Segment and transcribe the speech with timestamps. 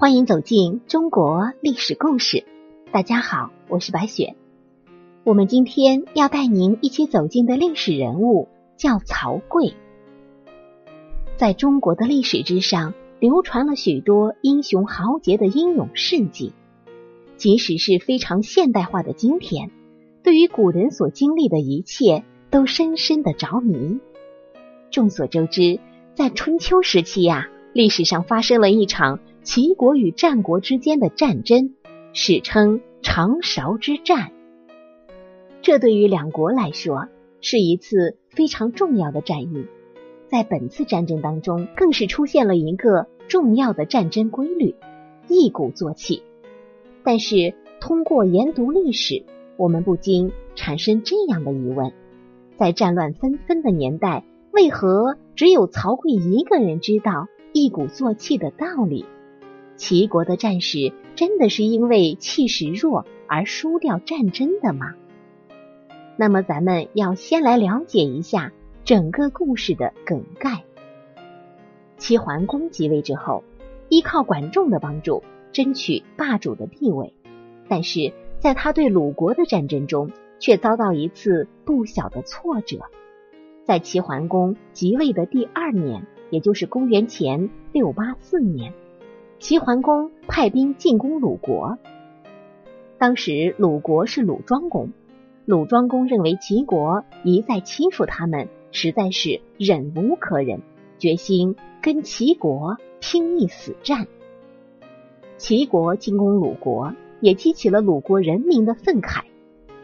[0.00, 2.44] 欢迎走进中国历史故事。
[2.92, 4.36] 大家好，我是白雪。
[5.24, 9.74] 我们今天要带您一起走进的历史人物叫曹刿。
[11.36, 16.52] 在中国的历史之上，流传了许多英雄豪杰的英勇事迹。
[17.36, 19.72] 即使是非常现代化的今天，
[20.22, 23.98] 对于古人所经历的一切，都深深的着迷。
[24.92, 25.80] 众所周知，
[26.14, 29.18] 在春秋时期呀，历史上发生了一场
[29.50, 31.72] 齐国与战国之间的战争，
[32.12, 34.30] 史称长勺之战。
[35.62, 37.08] 这对于两国来说，
[37.40, 39.64] 是一次非常重要的战役。
[40.26, 44.76] 在本次战争当中，更是出现了一个重要的战争规律：
[45.28, 46.22] 一鼓作气。
[47.02, 49.24] 但是，通过研读历史，
[49.56, 51.94] 我们不禁产生这样的疑问：
[52.58, 59.06] 在战乱纷纷的年代，为何只有曹刿一个人知道一鼓作气的道理？
[59.78, 64.94] 齐国的战士真的是因为气势弱而输掉战争的吗？
[66.16, 68.52] 那么，咱们要先来了解一下
[68.84, 70.64] 整个故事的梗概。
[71.96, 73.42] 齐桓公即位之后，
[73.88, 75.24] 依靠管仲的帮助。
[75.50, 77.14] 争取霸主的地位，
[77.68, 82.82] 但是在他对鲁国的战争中，却遭到一次不小的挫折。
[83.64, 88.74] 在齐桓公即位的第二年，也就是公元前六八四年，
[89.40, 91.78] 齐桓公派兵进攻鲁国。
[92.98, 94.92] 当时鲁国是鲁庄公，
[95.44, 100.60] 鲁庄公认为齐国一再欺负他们，实在是忍无可忍，
[100.98, 104.08] 决心跟齐国拼一死战。
[105.36, 109.22] 齐国进攻鲁国，也激起了鲁国人民的愤慨。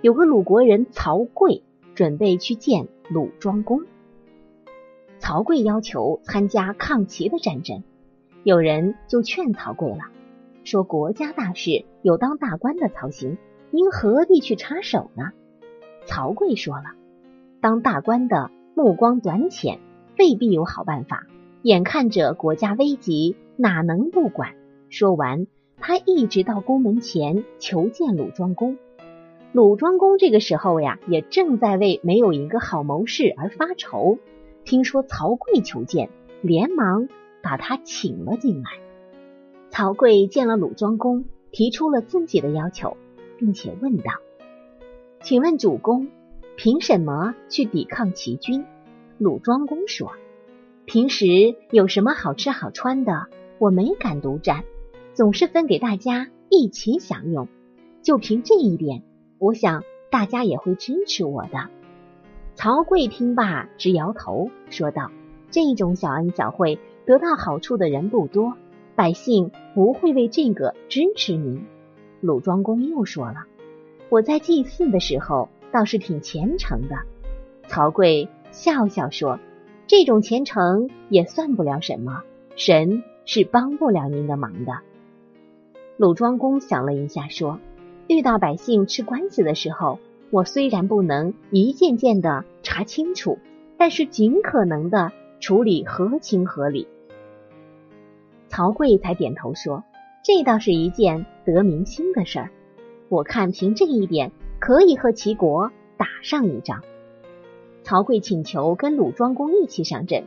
[0.00, 1.62] 有个鲁国人曹刿
[1.96, 3.82] 准备去见鲁庄公。
[5.18, 7.82] 曹刿要求参加抗齐的战争，
[8.42, 10.04] 有人就劝曹刿了，
[10.64, 13.36] 说国家大事有当大官的操心，
[13.70, 15.32] 您何必去插手呢？
[16.06, 16.84] 曹刿说了，
[17.60, 19.78] 当大官的目光短浅，
[20.18, 21.26] 未必有好办法。
[21.62, 24.54] 眼看着国家危急，哪能不管？
[24.88, 25.46] 说完，
[25.76, 28.78] 他一直到宫门前求见鲁庄公。
[29.52, 34.18] 鲁庄公这个时候呀，也正在为没有一个好谋士而发愁。
[34.64, 36.08] 听说曹刿求见，
[36.40, 37.08] 连忙
[37.42, 38.70] 把他请了进来。
[39.70, 42.96] 曹刿见了鲁庄公，提出了自己的要求，
[43.38, 44.12] 并且问道
[45.22, 46.08] ：“请问主公，
[46.56, 48.64] 凭什么去抵抗齐军？”
[49.18, 50.12] 鲁庄公说
[50.86, 51.26] ：“平时
[51.70, 53.28] 有什么好吃好穿的，
[53.58, 54.64] 我没敢独占。”
[55.12, 57.48] 总是分给大家一起享用，
[58.00, 59.02] 就凭这一点，
[59.38, 61.68] 我想大家也会支持我的。
[62.54, 65.10] 曹刿听罢直摇头，说道
[65.50, 68.54] ：“这种小恩小惠得到好处的人不多，
[68.94, 71.64] 百姓不会为这个支持您。”
[72.20, 73.46] 鲁庄公又说了
[74.10, 76.96] ：“我在祭祀的时候倒是挺虔诚的。”
[77.66, 79.38] 曹刿笑笑说
[79.86, 82.22] ：“这种虔诚也算不了什么，
[82.56, 84.80] 神是帮不了您的忙的。”
[85.96, 87.58] 鲁庄公想了一下，说
[88.08, 89.98] ：“遇到百姓吃官司的时候，
[90.30, 93.38] 我虽然不能一件件的查清楚，
[93.76, 96.86] 但是尽可能的处理合情合理。”
[98.48, 99.82] 曹刿才点头说
[100.22, 102.50] ：“这倒是一件得民心的事儿。
[103.08, 104.30] 我看凭这一点，
[104.60, 106.84] 可以和齐国打上一仗。”
[107.82, 110.24] 曹刿请求跟鲁庄公一起上阵。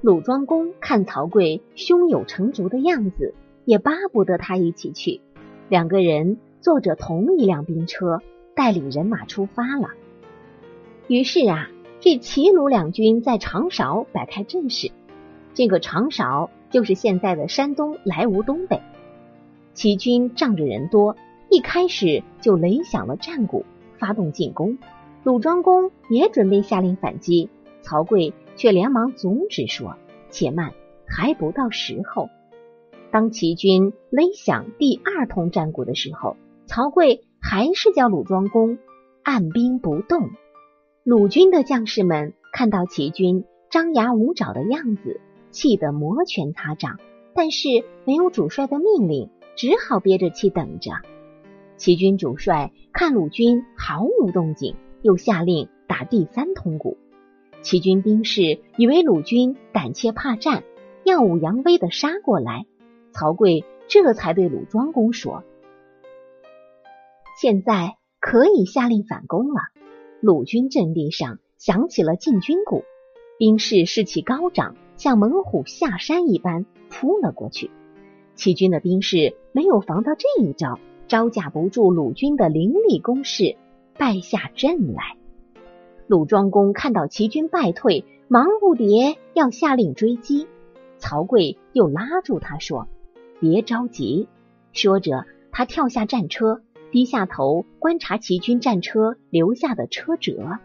[0.00, 3.34] 鲁庄公看曹刿胸有成竹的样子。
[3.66, 5.20] 也巴不得他一起去，
[5.68, 8.20] 两个人坐着同一辆兵车，
[8.56, 9.90] 带领人马出发了。
[11.06, 11.70] 于是啊，
[12.00, 14.90] 这齐鲁两军在长勺摆开阵势。
[15.52, 18.80] 这个长勺就是现在的山东莱芜东北。
[19.74, 21.16] 齐军仗着人多，
[21.50, 23.66] 一开始就擂响了战鼓，
[23.98, 24.78] 发动进攻。
[25.24, 27.50] 鲁庄公也准备下令反击，
[27.82, 29.96] 曹刿却连忙阻止说
[30.30, 30.72] ：“且慢，
[31.06, 32.30] 还不到时候。”
[33.12, 38.78] 当齐军擂响第二通战鼓的时候，曹刿还是叫鲁庄公
[39.22, 40.30] 按兵不动。
[41.02, 45.18] 鲁军的将士们看到齐军张牙舞爪的样子，
[45.50, 46.98] 气得摩拳擦掌，
[47.34, 47.68] 但是
[48.04, 50.92] 没有主帅的命令，只好憋着气等着。
[51.78, 56.98] 齐军主帅看鲁军毫无动静，又下令打第三通鼓。
[57.62, 60.64] 齐军兵士以为鲁军胆怯怕战，
[61.04, 62.66] 耀武扬威的杀过来。
[63.12, 65.44] 曹刿这才对鲁庄公说
[67.40, 69.60] ：“现在可以下令反攻了。”
[70.20, 72.84] 鲁军阵地上响起了进军鼓，
[73.38, 77.70] 兵士士气高涨，像猛虎下山一般扑了过去。
[78.34, 80.78] 齐军的兵士没有防到这一招，
[81.08, 83.56] 招架不住鲁军的凌厉攻势，
[83.96, 85.16] 败下阵来。
[86.06, 90.46] 鲁庄公看到齐军败退，忙不迭要下令追击。
[90.98, 92.88] 曹刿又拉住他说
[93.40, 94.28] ：“别着急。”
[94.74, 100.58] 说着，他跳下战车，低下头观察齐军战车留下的车辙。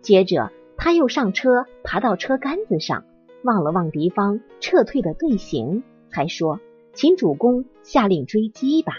[0.00, 3.04] 接着，他又上车，爬到车杆子上，
[3.42, 6.60] 望了望敌方撤退的队形，才说
[6.92, 8.94] ：“请主公下令追击吧。”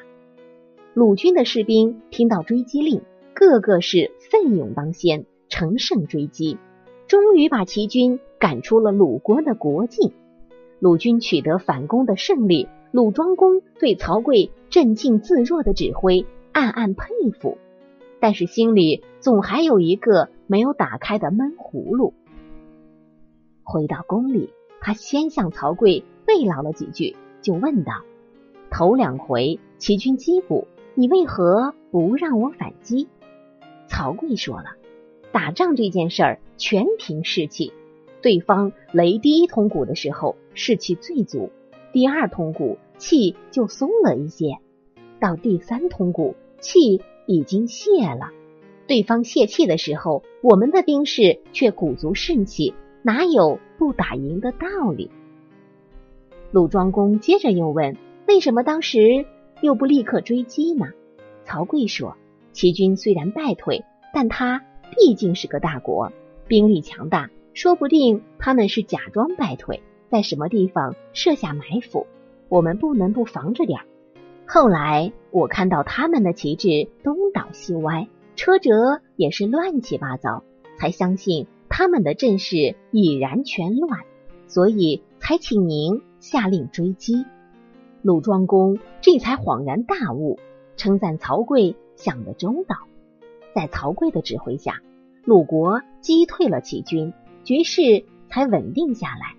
[0.94, 3.02] 鲁军的士兵听到追击令，
[3.34, 6.58] 个个是奋勇当先，乘胜追击，
[7.08, 10.14] 终于把齐军赶出了鲁国的国境。
[10.80, 17.08] 鲁军取得反攻的胜利，鲁庄公对曹刿镇静自若的指挥暗暗佩
[17.42, 17.58] 服，
[18.20, 22.14] 但是心里总还有一个没有打开的闷葫芦。
[23.64, 28.04] 回到宫里，他先向曹刿慰劳了几句，就问道
[28.70, 33.08] ：“头两回齐军击鼓，你为何不让我反击？”
[33.90, 34.76] 曹刿说了
[35.34, 37.74] ：“打仗这件事儿全凭士气。”
[38.22, 41.50] 对方擂第一通鼓的时候士气最足，
[41.92, 44.60] 第二通鼓气就松了一些，
[45.20, 48.32] 到第三通鼓气已经泄了。
[48.88, 52.74] 对方泄气的时候，我们的兵士却鼓足士气，
[53.04, 55.12] 哪有不打赢的道理？
[56.52, 59.26] 鲁庄公接着又问：“为什么当时
[59.62, 60.88] 又不立刻追击呢？”
[61.46, 62.18] 曹刿说
[62.52, 63.84] ：“齐军虽然败退，
[64.14, 64.64] 但他
[64.96, 66.12] 毕竟是个大国，
[66.48, 72.08] 兵力强大。”说不定他们是假装败退，在什么地方设下埋伏，
[72.50, 73.86] 我们不能不防着点儿
[74.46, 80.44] 后来我看到他们的旗帜东倒西歪，车辙也是乱七八糟，
[80.78, 84.02] 才相信他们的阵势已然全乱，
[84.48, 87.26] 所以才请您下令追击。
[88.02, 90.40] 鲁庄公这才恍然大悟，
[90.78, 92.76] 称赞曹刿想得周到。
[93.56, 94.82] 在曹刿的指挥下，
[95.24, 97.14] 鲁国击退了齐军。
[97.44, 99.36] 局势才稳定下来。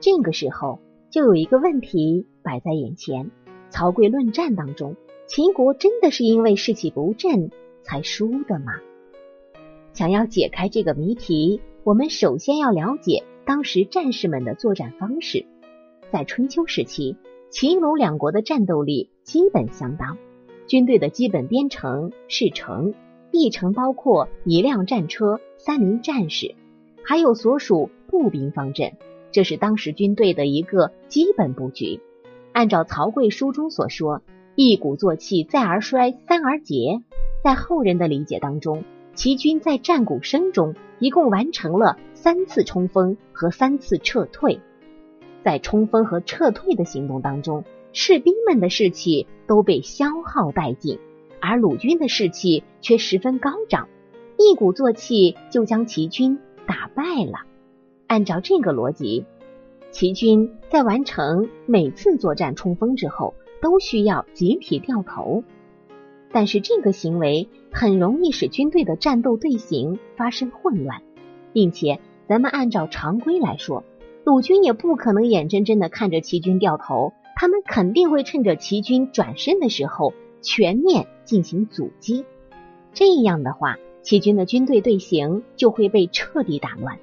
[0.00, 0.80] 这个时候，
[1.10, 3.30] 就有一个问题摆在眼前：
[3.74, 4.94] 曹刿论战当中，
[5.26, 7.50] 秦国真的是因为士气不振
[7.82, 8.74] 才输的吗？
[9.92, 15.44] 想要解开这个谜题，我们首先要了解当时战士们的作战方式。
[16.12, 17.16] 在春秋时期，
[17.50, 20.18] 秦鲁两国的战斗力基本相当，
[20.68, 22.94] 军队的基本编程是城，
[23.32, 26.54] 一城包括一辆战车、三名战士。
[27.02, 28.92] 还有所属步兵方阵，
[29.32, 31.98] 这是当时军队的一个基本布局。
[32.54, 34.22] 按照曹刿书中所说
[34.54, 37.02] ，“一鼓作气，再而衰，三而竭。”
[37.42, 38.84] 在后人的理解当中，
[39.16, 44.60] 齐军在战鼓声中一共完成了三次冲锋和三次撤退。
[45.42, 51.00] 在冲锋和撤退的行动当中，士兵们的士气都被消耗殆尽，
[51.40, 53.88] 而鲁军的士气却十分高涨，
[54.38, 56.38] 一鼓作气就将齐军。
[56.66, 57.40] 打败了。
[58.06, 59.26] 按照这个逻辑，
[59.94, 65.44] 齐军在完成每次作战冲锋之后，都需要集体掉头。
[66.32, 71.00] 但是这个行为很容易使军队的战斗队形发生混乱，
[71.52, 73.84] 并且咱们按照常规来说，
[74.24, 82.24] 鲁军也不可能眼睁睁的看着齐军掉头，他们肯定会趁着齐军转身的时候全面进行阻击。
[82.92, 83.78] 这样的话。
[84.02, 86.98] 齐军的军队队形就会被彻底打乱，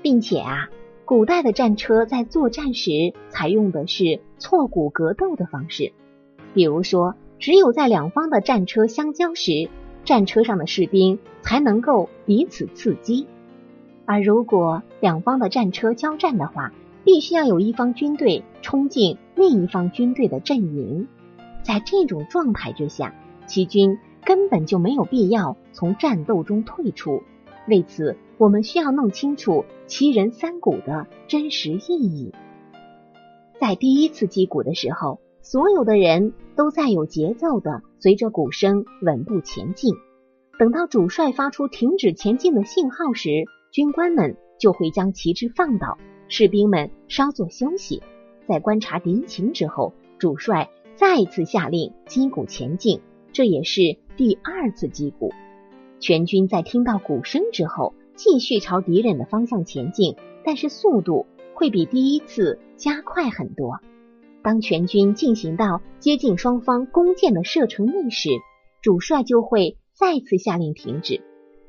[0.00, 0.70] 并且啊，
[1.06, 5.92] 古代的战车在作战时采用的是错骨格斗的方式。
[6.52, 9.70] 比如说，只有在两方的战车相交时，
[10.04, 13.26] 战车上的士兵才能够彼此刺激；
[14.04, 16.72] 而如果两方的战车交战的话，
[17.04, 21.06] 必须要有一方军队冲进另一方军队的阵营。
[21.62, 23.14] 在这种状态之下，
[23.46, 23.96] 齐军。
[24.24, 27.22] 根本就没有必要从战斗中退出。
[27.68, 32.32] 为此，我们需要弄清楚齐人三鼓的真实意义。
[33.58, 39.94] 在第一次击鼓的时候，所有的人都在有节奏的随着鼓声稳步前进。
[40.58, 43.30] 等到主帅发出停止前进的信号时，
[43.70, 48.02] 军官们就会将旗帜放倒，士兵们稍作休息。
[48.46, 53.00] 在观察敌情之后，主帅再次下令击鼓前进。
[53.32, 53.98] 这也是。
[54.16, 55.30] 第二次击鼓，
[56.00, 63.78] 全军在听到鼓声之后，继续朝敌人的方向前进，但是速度会比第一次加快很多。
[64.42, 68.30] 当全军进行到接近双方弓箭的射程内时，
[68.80, 71.20] 主帅就会再次下令停止。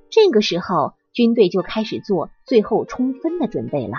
[0.10, 3.98] 这个时候，军队就开始做最后冲锋的准备了。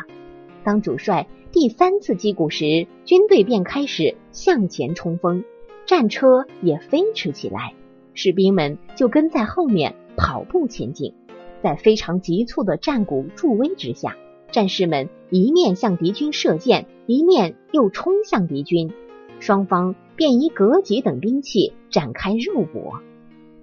[0.64, 5.44] 当主帅第三次击鼓时，军队便开始向前冲锋，
[5.86, 7.74] 战车也飞驰起来，
[8.14, 11.14] 士兵们就跟在后面跑步前进。
[11.62, 14.16] 在非常急促的战鼓助威之下，
[14.50, 18.90] 战士们一面向敌军射箭，一面又冲向敌军，
[19.40, 23.00] 双方便以戈戟等兵器展开肉搏。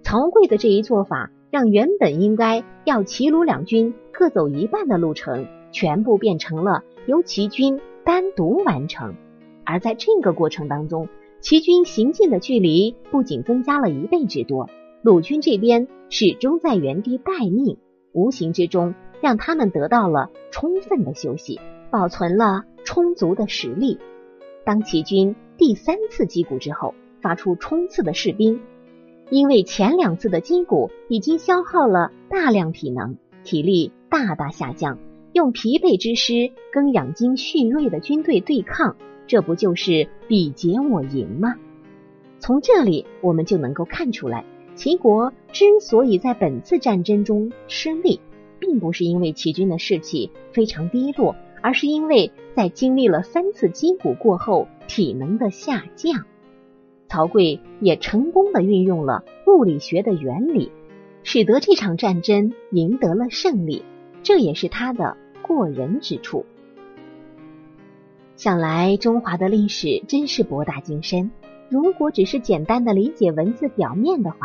[0.03, 9.15] 曹刿的这一做法，让原本应该要齐鲁两军各走一半的路程，全部变成了由齐军单独完成。
[9.63, 11.09] 而在这个过程当中，
[11.41, 14.69] 齐军行进的距离不仅增加了一倍之多，
[15.01, 17.77] 鲁军这边始终在原地待命。
[18.15, 21.59] 无形之中，让他们得到了充分的休息，
[21.91, 23.99] 保存了充足的实力。
[24.63, 28.61] 当齐军第三次击鼓之后，发出冲刺的士兵，
[29.29, 34.97] 因为前两次的击鼓已经消耗了大量体能，体力大大下降，
[35.33, 38.95] 用疲惫之师跟养精蓄锐的军队对抗，
[39.27, 41.55] 这不就是比劫我营吗？
[42.39, 44.45] 从这里我们就能够看出来。
[44.75, 48.19] 齐国之所以在本次战争中失利，
[48.59, 56.25] 并不是因为齐军的士气非常低落，而是因为在经历了三次击鼓过后，体能的下降。
[57.07, 60.71] 曹刿也成功的运用了物理学的原理，
[61.23, 63.83] 使得这场战争赢得了胜利，
[64.23, 66.45] 这也是他的过人之处。
[68.35, 71.31] 想来中华的历史真是博大精深，
[71.69, 74.39] 如果只是简单的理解文字表面的话。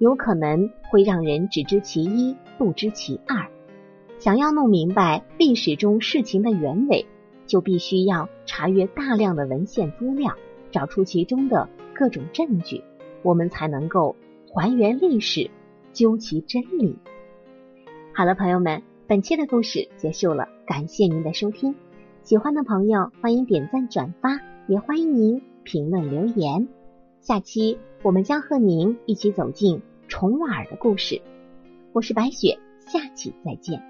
[0.00, 3.50] 有可能会让人只知其一，不知其二。
[4.18, 7.04] 想要弄明白历史中事情的原委，
[7.46, 10.34] 就必须要查阅大量的文献资料，
[10.70, 12.82] 找出其中的各种证据，
[13.22, 14.16] 我们才能够
[14.48, 15.50] 还原历史，
[15.92, 16.96] 究其真理。
[18.14, 21.74] 好了，朋友们，本期的故事结束了，感谢您的收听。
[22.22, 26.68] 喜欢的朋友欢迎点赞转发，也欢迎您评论留言。
[27.20, 29.82] 下期我们将和您一起走进。
[30.10, 31.22] 虫耳的故事，
[31.92, 33.89] 我是白雪，下期再见。